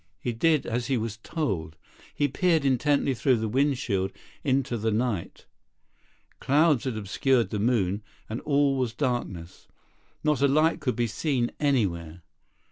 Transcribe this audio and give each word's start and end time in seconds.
41 0.23 0.23
Biff 0.23 0.39
did 0.39 0.65
as 0.65 0.87
he 0.87 0.97
was 0.97 1.17
told. 1.17 1.75
He 2.15 2.27
peered 2.27 2.65
intently 2.65 3.13
through 3.13 3.35
the 3.35 3.47
windshield 3.47 4.11
into 4.43 4.75
the 4.75 4.89
night. 4.89 5.45
Clouds 6.39 6.85
had 6.85 6.97
obscured 6.97 7.51
the 7.51 7.59
moon, 7.59 8.01
and 8.27 8.41
all 8.41 8.77
was 8.77 8.95
darkness. 8.95 9.67
Not 10.23 10.41
a 10.41 10.47
light 10.47 10.79
could 10.79 10.95
be 10.95 11.05
seen 11.05 11.51
anywhere. 11.59 12.23